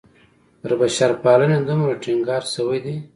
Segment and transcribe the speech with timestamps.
[0.59, 2.95] پر بشرپالنې دومره ټینګار شوی دی.